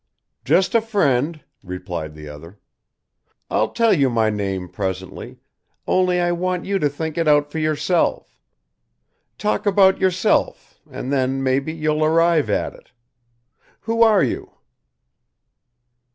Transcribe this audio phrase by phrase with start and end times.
[0.43, 2.57] "Just a friend," replied the other,
[3.51, 5.37] "I'll tell you my name presently,
[5.85, 8.35] only I want you to think it out for yourself.
[9.37, 12.89] Talk about yourself and then, maybe, you'll arrive at it.
[13.81, 14.53] Who are you?"